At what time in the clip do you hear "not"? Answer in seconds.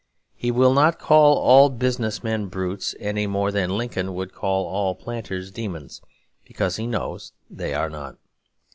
0.73-0.97, 7.91-8.17